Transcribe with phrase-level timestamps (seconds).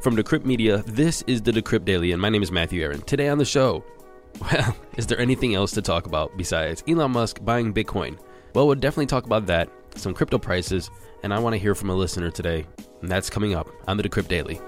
[0.00, 3.02] From Decrypt Media, this is the Decrypt Daily, and my name is Matthew Aaron.
[3.02, 3.84] Today on the show,
[4.40, 8.16] well, is there anything else to talk about besides Elon Musk buying Bitcoin?
[8.54, 10.88] Well, we'll definitely talk about that, some crypto prices,
[11.24, 12.64] and I want to hear from a listener today,
[13.02, 14.60] and that's coming up on the Decrypt Daily.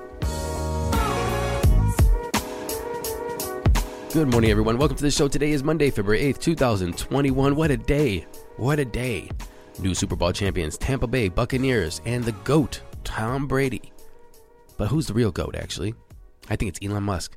[4.13, 4.79] Good morning, everyone.
[4.79, 5.29] Welcome to the show.
[5.29, 7.55] Today is Monday, February 8th, 2021.
[7.55, 8.27] What a day!
[8.57, 9.31] What a day!
[9.79, 13.93] New Super Bowl champions, Tampa Bay Buccaneers, and the GOAT, Tom Brady.
[14.81, 15.93] But who's the real GOAT, actually?
[16.49, 17.37] I think it's Elon Musk.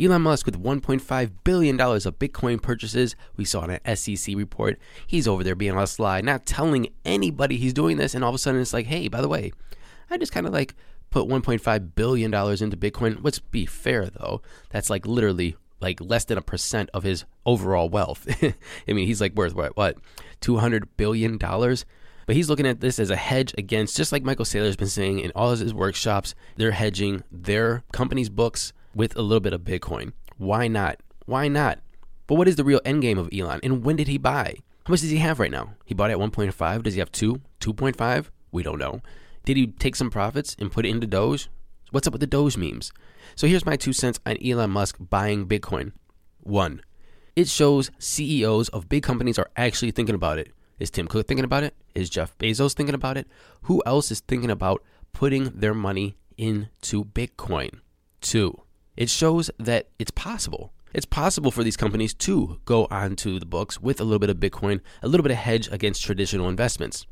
[0.00, 3.14] Elon Musk with $1.5 billion of Bitcoin purchases.
[3.36, 4.78] We saw in an SEC report.
[5.06, 8.14] He's over there being on a slide, not telling anybody he's doing this.
[8.14, 9.52] And all of a sudden, it's like, hey, by the way,
[10.08, 10.74] I just kind of like
[11.10, 13.18] put $1.5 billion into Bitcoin.
[13.20, 14.40] Let's be fair, though.
[14.70, 18.26] That's like literally like less than a percent of his overall wealth.
[18.42, 19.98] I mean, he's like worth what, what,
[20.40, 21.38] $200 billion?
[22.28, 25.20] But he's looking at this as a hedge against, just like Michael Saylor's been saying
[25.20, 29.62] in all of his workshops, they're hedging their company's books with a little bit of
[29.62, 30.12] Bitcoin.
[30.36, 31.00] Why not?
[31.24, 31.78] Why not?
[32.26, 33.60] But what is the real end game of Elon?
[33.62, 34.56] And when did he buy?
[34.84, 35.72] How much does he have right now?
[35.86, 36.82] He bought at 1.5.
[36.82, 37.40] Does he have 2?
[37.60, 38.26] 2.5?
[38.52, 39.00] We don't know.
[39.46, 41.48] Did he take some profits and put it into Doge?
[41.92, 42.92] What's up with the Doge memes?
[43.36, 45.92] So here's my two cents on Elon Musk buying Bitcoin.
[46.40, 46.82] One,
[47.34, 50.52] it shows CEOs of big companies are actually thinking about it.
[50.78, 51.74] Is Tim Cook thinking about it?
[51.94, 53.26] Is Jeff Bezos thinking about it?
[53.62, 57.80] Who else is thinking about putting their money into Bitcoin?
[58.20, 58.62] Two,
[58.96, 60.72] it shows that it's possible.
[60.94, 64.38] It's possible for these companies to go onto the books with a little bit of
[64.38, 67.06] Bitcoin, a little bit of hedge against traditional investments.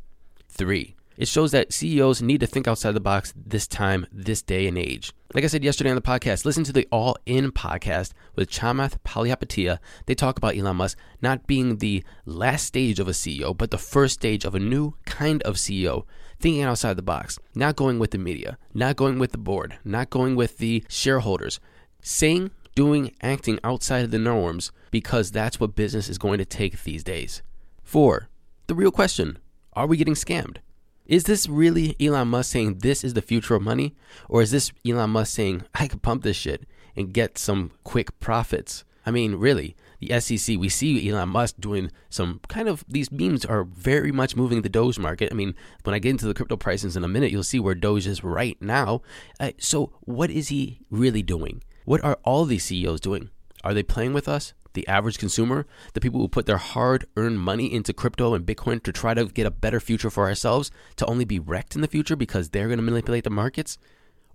[0.48, 4.66] Three, it shows that CEOs need to think outside the box this time, this day
[4.66, 5.12] and age.
[5.34, 8.98] Like I said yesterday on the podcast, listen to the All In podcast with Chamath
[9.04, 9.78] Palihapitiya.
[10.06, 13.78] They talk about Elon Musk not being the last stage of a CEO, but the
[13.78, 16.04] first stage of a new kind of CEO.
[16.38, 20.10] Thinking outside the box, not going with the media, not going with the board, not
[20.10, 21.60] going with the shareholders.
[22.02, 26.82] Saying, doing, acting outside of the norms because that's what business is going to take
[26.82, 27.42] these days.
[27.82, 28.28] Four,
[28.66, 29.38] the real question
[29.72, 30.58] are we getting scammed?
[31.06, 33.94] Is this really Elon Musk saying this is the future of money?
[34.28, 38.18] Or is this Elon Musk saying I could pump this shit and get some quick
[38.18, 38.84] profits?
[39.04, 43.44] I mean, really, the SEC, we see Elon Musk doing some kind of, these memes
[43.44, 45.30] are very much moving the Doge market.
[45.30, 47.76] I mean, when I get into the crypto prices in a minute, you'll see where
[47.76, 49.02] Doge is right now.
[49.38, 51.62] Uh, so, what is he really doing?
[51.84, 53.30] What are all these CEOs doing?
[53.62, 54.54] Are they playing with us?
[54.76, 58.80] The average consumer, the people who put their hard earned money into crypto and Bitcoin
[58.84, 61.88] to try to get a better future for ourselves, to only be wrecked in the
[61.88, 63.78] future because they're going to manipulate the markets?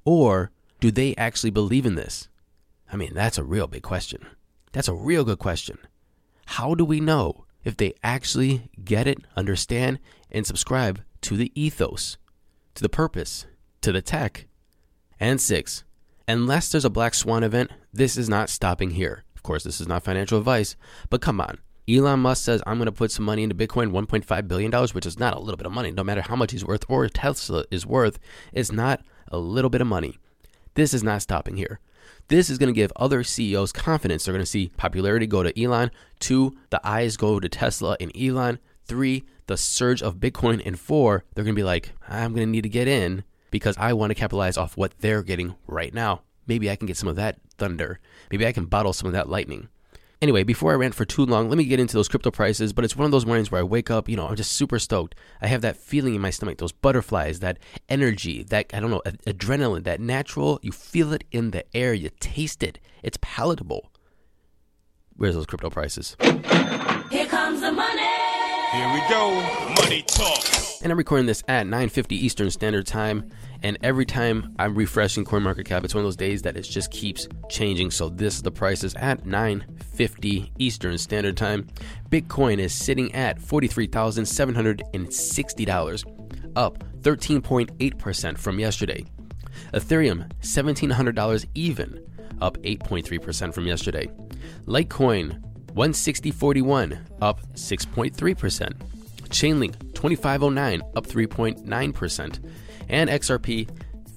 [0.03, 2.27] Or do they actually believe in this?
[2.91, 4.25] I mean, that's a real big question.
[4.73, 5.77] That's a real good question.
[6.47, 12.17] How do we know if they actually get it, understand, and subscribe to the ethos,
[12.75, 13.45] to the purpose,
[13.81, 14.47] to the tech?
[15.19, 15.83] And six,
[16.27, 19.23] unless there's a black swan event, this is not stopping here.
[19.41, 20.75] Of course, this is not financial advice,
[21.09, 21.57] but come on.
[21.89, 25.17] Elon Musk says, I'm going to put some money into Bitcoin, $1.5 billion, which is
[25.17, 25.89] not a little bit of money.
[25.89, 28.19] No matter how much he's worth or Tesla is worth,
[28.53, 30.19] it's not a little bit of money.
[30.75, 31.79] This is not stopping here.
[32.27, 34.25] This is going to give other CEOs confidence.
[34.25, 35.89] They're going to see popularity go to Elon.
[36.19, 38.59] Two, the eyes go to Tesla and Elon.
[38.85, 40.61] Three, the surge of Bitcoin.
[40.63, 43.75] And four, they're going to be like, I'm going to need to get in because
[43.79, 46.21] I want to capitalize off what they're getting right now.
[46.51, 48.01] Maybe I can get some of that thunder.
[48.29, 49.69] Maybe I can bottle some of that lightning.
[50.21, 52.73] Anyway, before I rant for too long, let me get into those crypto prices.
[52.73, 54.77] But it's one of those mornings where I wake up, you know, I'm just super
[54.77, 55.15] stoked.
[55.41, 57.57] I have that feeling in my stomach, those butterflies, that
[57.87, 62.09] energy, that, I don't know, adrenaline, that natural, you feel it in the air, you
[62.19, 62.79] taste it.
[63.01, 63.89] It's palatable.
[65.15, 66.17] Where's those crypto prices?
[68.71, 69.33] Here we go.
[69.81, 70.45] Money talk.
[70.81, 73.29] And I'm recording this at 9:50 Eastern Standard Time.
[73.61, 77.27] And every time I'm refreshing CoinMarketCap, it's one of those days that it just keeps
[77.49, 77.91] changing.
[77.91, 81.67] So this is the prices at 9:50 Eastern Standard Time.
[82.09, 86.05] Bitcoin is sitting at $43,760,
[86.55, 89.03] up 13.8% from yesterday.
[89.73, 91.99] Ethereum $1,700 even,
[92.39, 94.09] up 8.3% from yesterday.
[94.65, 95.43] Litecoin
[95.75, 98.73] 160.41, up 6.3%.
[99.29, 102.51] Chainlink 2509, up 3.9%.
[102.89, 103.69] and XRP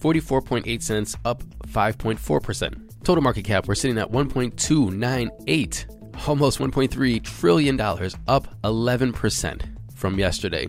[0.05, 3.05] 44.8 cents, up 5.4%.
[3.05, 9.63] Total market cap, we're sitting at 1.298, almost 1.3 trillion dollars, up 11%
[9.95, 10.67] from yesterday,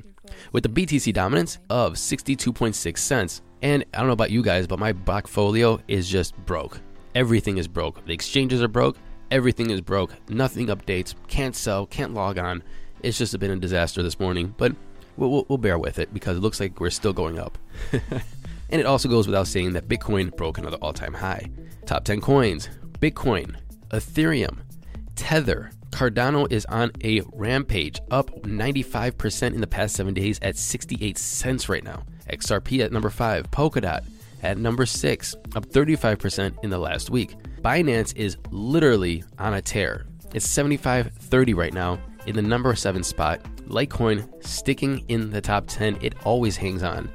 [0.51, 3.41] with the BTC dominance of 62.6 cents.
[3.61, 6.79] And I don't know about you guys, but my portfolio is just broke.
[7.15, 8.05] Everything is broke.
[8.05, 8.97] The exchanges are broke.
[9.31, 10.13] Everything is broke.
[10.29, 11.15] Nothing updates.
[11.27, 11.85] Can't sell.
[11.85, 12.63] Can't log on.
[13.01, 14.75] It's just been a disaster this morning, but
[15.17, 17.57] we'll, we'll, we'll bear with it because it looks like we're still going up.
[17.91, 21.49] and it also goes without saying that Bitcoin broke another all time high.
[21.85, 22.69] Top 10 coins
[22.99, 23.55] Bitcoin,
[23.89, 24.59] Ethereum,
[25.15, 31.17] Tether, Cardano is on a rampage, up 95% in the past seven days at 68
[31.17, 32.03] cents right now.
[32.29, 34.03] XRP at number 5, Polkadot
[34.43, 37.35] at number 6, up 35% in the last week.
[37.65, 40.05] Binance is literally on a tear.
[40.35, 41.97] It's 75.30 right now
[42.27, 43.41] in the number 7 spot.
[43.67, 45.97] Litecoin sticking in the top 10.
[45.99, 47.09] It always hangs on.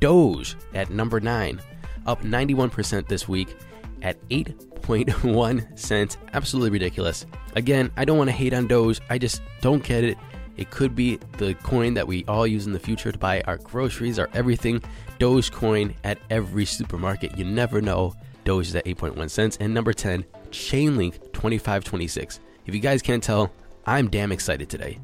[0.00, 1.58] Doge at number 9,
[2.04, 3.56] up 91% this week
[4.02, 6.18] at 8.1 cents.
[6.34, 7.24] Absolutely ridiculous.
[7.56, 9.00] Again, I don't want to hate on Doge.
[9.08, 10.18] I just don't get it.
[10.58, 13.56] It could be the coin that we all use in the future to buy our
[13.56, 14.82] groceries, our everything.
[15.18, 17.38] Dogecoin at every supermarket.
[17.38, 18.14] You never know.
[18.44, 19.56] Doge is at 8.1 cents.
[19.60, 22.40] And number 10, Chainlink 2526.
[22.66, 23.52] If you guys can't tell,
[23.86, 24.98] I'm damn excited today.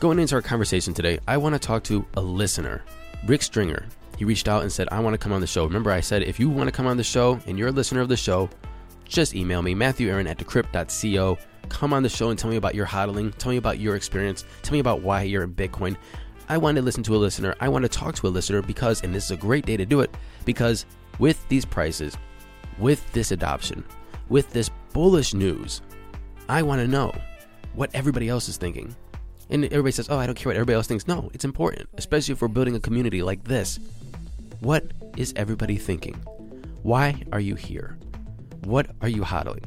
[0.00, 2.82] Going into our conversation today, I want to talk to a listener,
[3.26, 3.86] Rick Stringer.
[4.18, 5.64] He reached out and said, I want to come on the show.
[5.64, 8.00] Remember, I said, if you want to come on the show and you're a listener
[8.00, 8.50] of the show,
[9.04, 11.38] just email me, Matthew Aaron at decrypt.co.
[11.68, 13.36] Come on the show and tell me about your hodling.
[13.38, 14.44] Tell me about your experience.
[14.62, 15.96] Tell me about why you're in Bitcoin.
[16.48, 17.54] I want to listen to a listener.
[17.60, 19.86] I want to talk to a listener because, and this is a great day to
[19.86, 20.84] do it, because
[21.18, 22.16] with these prices,
[22.78, 23.84] with this adoption,
[24.28, 25.80] with this bullish news,
[26.48, 27.14] I want to know
[27.74, 28.94] what everybody else is thinking.
[29.50, 31.06] And everybody says, oh, I don't care what everybody else thinks.
[31.06, 33.78] No, it's important, especially if we're building a community like this.
[34.60, 36.14] What is everybody thinking?
[36.82, 37.98] Why are you here?
[38.64, 39.64] What are you hodling?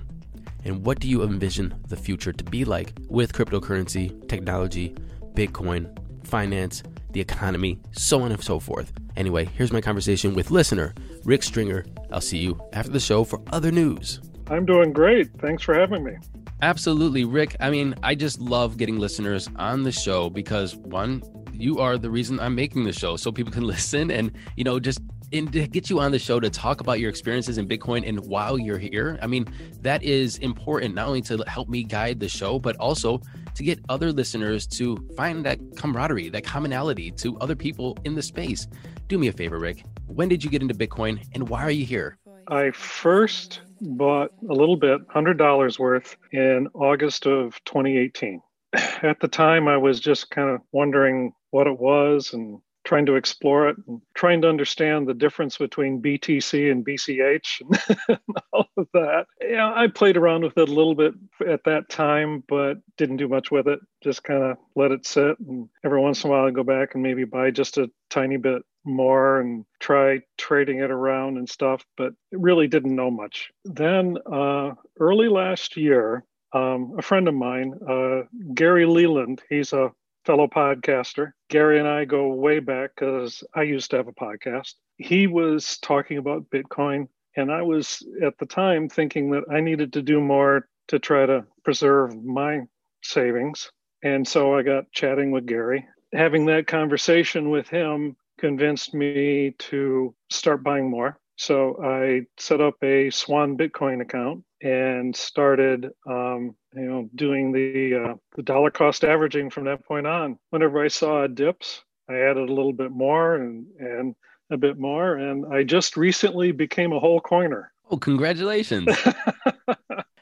[0.65, 4.95] And what do you envision the future to be like with cryptocurrency, technology,
[5.33, 5.95] Bitcoin,
[6.25, 6.83] finance,
[7.17, 8.93] the economy, so on and so forth?
[9.15, 10.93] Anyway, here's my conversation with listener
[11.23, 11.83] Rick Stringer.
[12.11, 14.21] I'll see you after the show for other news.
[14.49, 15.31] I'm doing great.
[15.39, 16.13] Thanks for having me.
[16.61, 17.55] Absolutely, Rick.
[17.59, 22.09] I mean, I just love getting listeners on the show because one, you are the
[22.09, 25.01] reason I'm making the show so people can listen and, you know, just
[25.33, 28.19] and to get you on the show to talk about your experiences in Bitcoin and
[28.27, 29.19] while you're here.
[29.21, 29.45] I mean,
[29.81, 33.21] that is important not only to help me guide the show, but also
[33.55, 38.21] to get other listeners to find that camaraderie, that commonality to other people in the
[38.21, 38.67] space.
[39.07, 39.83] Do me a favor, Rick.
[40.07, 42.17] When did you get into Bitcoin and why are you here?
[42.47, 48.41] I first bought a little bit, $100 worth, in August of 2018.
[48.73, 53.15] At the time, I was just kind of wondering what it was and trying to
[53.15, 57.61] explore it and trying to understand the difference between BTC and BCH
[58.07, 58.17] and
[58.53, 59.25] all of that.
[59.41, 61.13] Yeah, I played around with it a little bit
[61.45, 63.79] at that time, but didn't do much with it.
[64.01, 65.37] Just kind of let it sit.
[65.39, 68.37] And every once in a while, I go back and maybe buy just a tiny
[68.37, 73.51] bit more and try trading it around and stuff, but really didn't know much.
[73.65, 76.23] Then uh, early last year,
[76.53, 78.21] um, a friend of mine, uh,
[78.53, 79.91] Gary Leland, he's a
[80.27, 81.31] fellow podcaster.
[81.49, 84.73] Gary and I go way back because I used to have a podcast.
[84.97, 89.93] He was talking about Bitcoin, and I was at the time thinking that I needed
[89.93, 92.63] to do more to try to preserve my
[93.01, 93.71] savings.
[94.03, 95.87] And so I got chatting with Gary.
[96.13, 101.19] Having that conversation with him convinced me to start buying more.
[101.37, 107.95] So I set up a Swan Bitcoin account and started um, you know doing the
[107.95, 110.37] uh, the dollar cost averaging from that point on.
[110.49, 114.15] Whenever i saw dips i added a little bit more and and
[114.49, 117.71] a bit more and i just recently became a whole coiner.
[117.89, 118.87] Oh congratulations.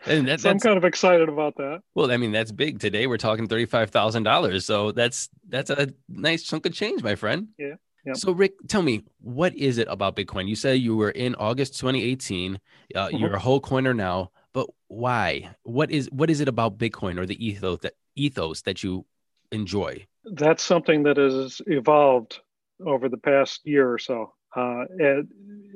[0.08, 1.82] And that, so i'm kind of excited about that.
[1.96, 2.80] Well i mean that's big.
[2.80, 7.48] Today we're talking $35000 so that's that's a nice chunk of change my friend.
[7.58, 7.75] Yeah
[8.06, 8.18] Yep.
[8.18, 10.48] So, Rick, tell me, what is it about Bitcoin?
[10.48, 12.60] You said you were in August 2018.
[12.94, 13.18] Uh, mm-hmm.
[13.18, 15.54] You're a whole coiner now but why?
[15.64, 19.06] What is what is it about Bitcoin or the ethos that ethos that you
[19.52, 20.08] enjoy?
[20.24, 22.40] That's something that has evolved
[22.84, 24.34] over the past year or so.
[24.56, 24.86] Uh,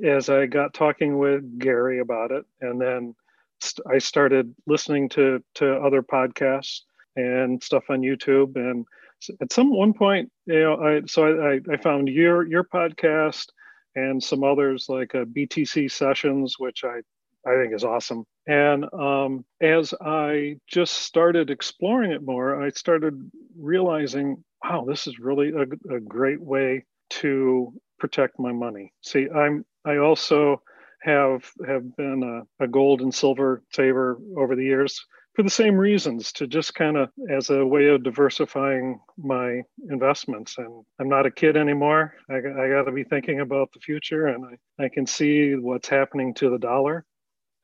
[0.02, 3.14] as I got talking with Gary about it, and then
[3.60, 6.80] st- I started listening to to other podcasts
[7.16, 8.86] and stuff on YouTube, and
[9.40, 13.46] at some one point, you know, I so I, I found your your podcast
[13.94, 17.00] and some others like uh, BTC sessions, which I
[17.46, 18.24] I think is awesome.
[18.46, 25.18] And um, as I just started exploring it more, I started realizing, wow, this is
[25.18, 28.92] really a, a great way to protect my money.
[29.02, 30.62] See, I'm I also
[31.02, 32.22] have have been
[32.60, 36.74] a, a gold and silver saver over the years for the same reasons to just
[36.74, 40.56] kind of as a way of diversifying my investments.
[40.58, 42.14] And i'm not a kid anymore.
[42.28, 45.88] I, I got to be thinking about the future and I, I can see what's
[45.88, 47.04] happening to the dollar.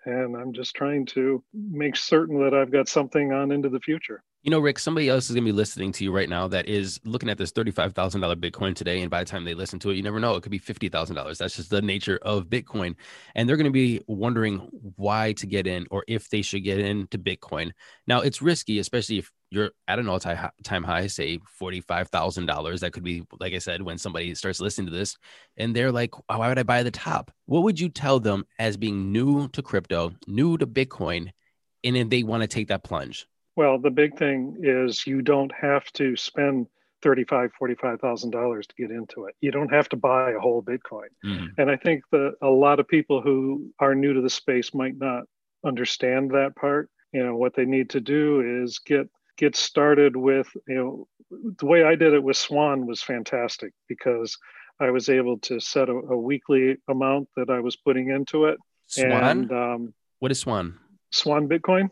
[0.04, 4.22] And i'm just trying to make certain that i've got something on into the future
[4.46, 6.68] You know, Rick, somebody else is going to be listening to you right now that
[6.68, 7.92] is looking at this $35,000
[8.36, 9.00] Bitcoin today.
[9.00, 10.36] And by the time they listen to it, you never know.
[10.36, 11.36] It could be $50,000.
[11.36, 12.94] That's just the nature of Bitcoin.
[13.34, 14.58] And they're going to be wondering
[14.94, 17.72] why to get in or if they should get into Bitcoin.
[18.06, 22.78] Now, it's risky, especially if you're at an all time high, say $45,000.
[22.78, 25.16] That could be, like I said, when somebody starts listening to this
[25.56, 27.32] and they're like, why would I buy the top?
[27.46, 31.30] What would you tell them as being new to crypto, new to Bitcoin,
[31.82, 33.26] and then they want to take that plunge?
[33.56, 36.66] Well, the big thing is you don't have to spend
[37.02, 39.34] thirty-five, forty-five thousand dollars to get into it.
[39.40, 41.08] You don't have to buy a whole Bitcoin.
[41.24, 41.48] Mhm.
[41.58, 44.96] And I think that a lot of people who are new to the space might
[44.98, 45.24] not
[45.64, 46.90] understand that part.
[47.12, 51.08] You know, what they need to do is get get started with, you know,
[51.58, 54.38] the way I did it with Swan was fantastic because
[54.80, 58.58] I was able to set a, a weekly amount that I was putting into it.
[58.86, 59.12] Swan?
[59.12, 60.78] And um, what is Swan?
[61.10, 61.90] Swan Bitcoin.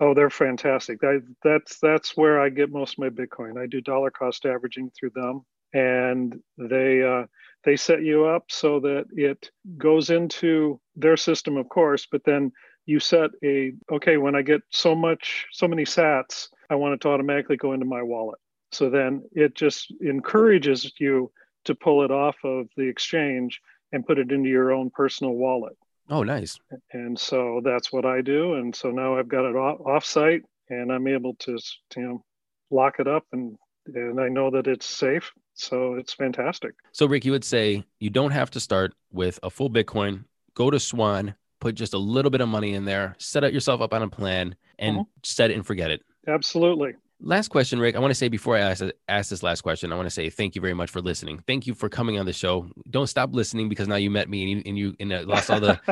[0.00, 1.04] Oh, they're fantastic.
[1.04, 3.60] I, that's that's where I get most of my Bitcoin.
[3.60, 5.42] I do dollar cost averaging through them,
[5.74, 7.26] and they uh,
[7.64, 12.06] they set you up so that it goes into their system, of course.
[12.10, 12.50] But then
[12.86, 17.02] you set a okay when I get so much so many Sats, I want it
[17.02, 18.38] to automatically go into my wallet.
[18.72, 21.30] So then it just encourages you
[21.66, 23.60] to pull it off of the exchange
[23.92, 25.76] and put it into your own personal wallet
[26.10, 26.58] Oh, nice.
[26.92, 28.54] and so that's what I do.
[28.54, 31.56] And so now I've got it off, off-site, and I'm able to,
[31.96, 32.24] you know,
[32.70, 35.32] lock it up, and and I know that it's safe.
[35.54, 36.72] So it's fantastic.
[36.92, 40.24] So, Rick, you would say you don't have to start with a full Bitcoin.
[40.54, 43.80] Go to Swan, put just a little bit of money in there, set up yourself
[43.80, 45.06] up on a plan, and Mhm.
[45.22, 46.02] set it and forget it.
[46.28, 46.94] Absolutely.
[47.22, 47.96] Last question, Rick.
[47.96, 50.30] I want to say before I ask, ask this last question, I want to say
[50.30, 51.38] thank you very much for listening.
[51.46, 52.70] Thank you for coming on the show.
[52.88, 55.50] Don't stop listening because now you met me and you and you and uh, lost
[55.50, 55.78] all the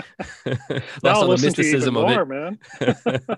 [1.02, 2.26] lost all the listen to you even mysticism of more, it.
[2.26, 2.58] man.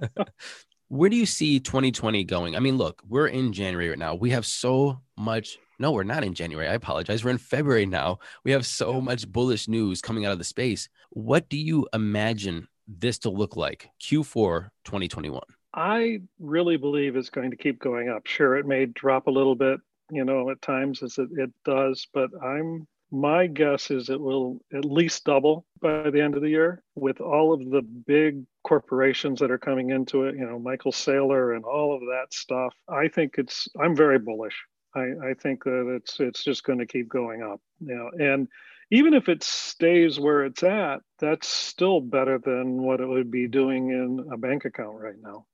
[0.88, 2.54] Where do you see 2020 going?
[2.54, 4.14] I mean, look, we're in January right now.
[4.14, 5.58] We have so much.
[5.80, 6.68] No, we're not in January.
[6.68, 7.24] I apologize.
[7.24, 8.18] We're in February now.
[8.44, 10.88] We have so much bullish news coming out of the space.
[11.10, 15.40] What do you imagine this to look like Q4 2021?
[15.74, 18.26] I really believe it's going to keep going up.
[18.26, 22.06] Sure, it may drop a little bit, you know, at times as it, it does,
[22.12, 26.48] but I'm my guess is it will at least double by the end of the
[26.48, 30.92] year with all of the big corporations that are coming into it, you know, Michael
[30.92, 32.72] Saylor and all of that stuff.
[32.88, 34.56] I think it's I'm very bullish.
[34.94, 37.60] I, I think that it's it's just going to keep going up.
[37.80, 38.48] You know, and
[38.90, 43.46] even if it stays where it's at, that's still better than what it would be
[43.46, 45.46] doing in a bank account right now.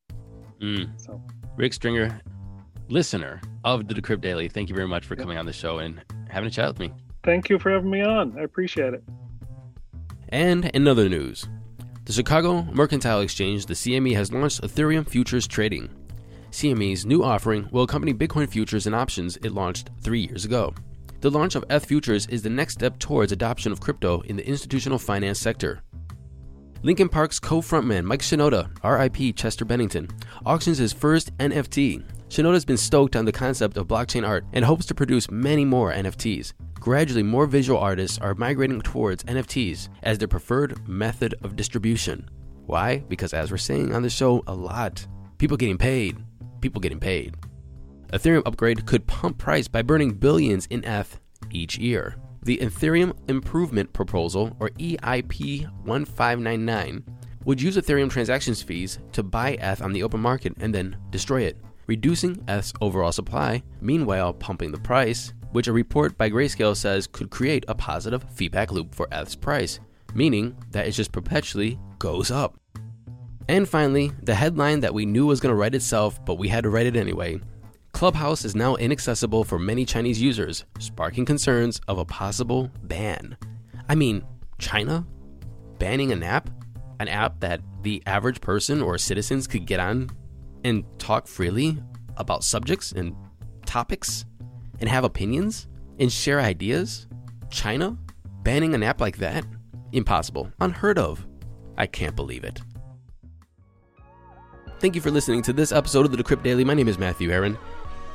[0.60, 0.90] Mm.
[1.00, 1.20] So
[1.56, 2.20] Rick Stringer,
[2.88, 5.22] listener of the Decrypt Daily, thank you very much for Yeah.
[5.22, 6.92] coming on the show and having a chat with me.
[7.24, 8.38] thank you for having me on.
[8.38, 9.02] I appreciate it.
[10.28, 11.48] And in other news,
[12.04, 15.88] the Chicago Mercantile Exchange, the CME, has launched Ethereum futures trading.
[16.52, 20.72] CME's new offering will accompany Bitcoin futures and options it launched three years ago.
[21.20, 24.46] The launch of ETH futures is the next step towards adoption of crypto in the
[24.46, 25.80] institutional finance sector.
[26.86, 30.06] Linkin Park's co-frontman Mike Shinoda, RIP Chester Bennington,
[30.44, 32.04] auctions his first NFT.
[32.28, 35.92] Shinoda's been stoked on the concept of blockchain art and hopes to produce many more
[35.92, 36.52] NFTs.
[36.74, 42.30] Gradually, more visual artists are migrating towards NFTs as their preferred method of distribution.
[42.66, 42.98] Why?
[43.08, 45.04] Because as we're saying on the show a lot,
[45.38, 46.16] people getting paid,
[46.60, 47.34] people getting paid.
[48.12, 51.18] Ethereum upgrade could pump price by burning billions in ETH
[51.50, 52.14] each year.
[52.46, 57.02] The Ethereum Improvement Proposal, or EIP 1599,
[57.44, 61.40] would use Ethereum transactions fees to buy ETH on the open market and then destroy
[61.42, 61.56] it,
[61.88, 67.30] reducing ETH's overall supply, meanwhile pumping the price, which a report by Grayscale says could
[67.30, 69.80] create a positive feedback loop for ETH's price,
[70.14, 72.60] meaning that it just perpetually goes up.
[73.48, 76.62] And finally, the headline that we knew was going to write itself, but we had
[76.62, 77.40] to write it anyway.
[77.96, 83.38] Clubhouse is now inaccessible for many Chinese users, sparking concerns of a possible ban.
[83.88, 84.22] I mean,
[84.58, 85.06] China
[85.78, 86.50] banning an app?
[87.00, 90.10] An app that the average person or citizens could get on
[90.62, 91.78] and talk freely
[92.18, 93.16] about subjects and
[93.64, 94.26] topics
[94.78, 95.66] and have opinions
[95.98, 97.06] and share ideas?
[97.48, 97.96] China
[98.42, 99.46] banning an app like that?
[99.92, 100.52] Impossible.
[100.60, 101.26] Unheard of.
[101.78, 102.60] I can't believe it.
[104.80, 106.62] Thank you for listening to this episode of the Decrypt Daily.
[106.62, 107.56] My name is Matthew Aaron.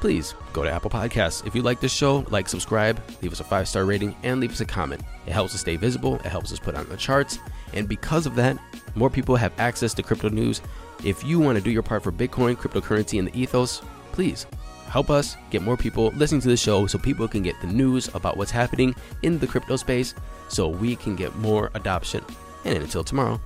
[0.02, 1.46] Please go to Apple Podcasts.
[1.46, 4.52] If you like this show, like, subscribe, leave us a five star rating, and leave
[4.52, 5.02] us a comment.
[5.28, 7.38] It helps us stay visible, it helps us put on the charts,
[7.74, 8.58] and because of that,
[8.96, 10.62] more people have access to crypto news.
[11.06, 13.82] If you want to do your part for Bitcoin, cryptocurrency, and the ethos,
[14.12, 14.48] please
[14.90, 18.14] help us get more people listening to the show so people can get the news
[18.14, 20.14] about what's happening in the crypto space
[20.50, 22.26] so we can get more adoption.
[22.66, 23.40] And until tomorrow,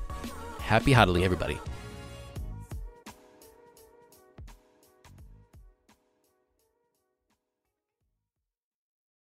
[0.60, 1.60] happy hodling, everybody.